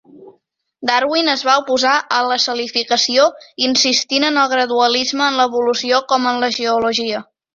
Darwin 0.89 1.27
es 1.33 1.41
va 1.49 1.57
oposar 1.63 1.91
a 2.19 2.21
la 2.29 2.37
salificació, 2.45 3.27
insistint 3.67 4.27
en 4.31 4.41
el 4.45 4.49
gradualisme 4.55 5.27
en 5.29 5.39
l'evolució 5.43 6.03
com 6.15 6.29
en 6.33 6.43
la 6.45 6.53
geologia. 6.59 7.25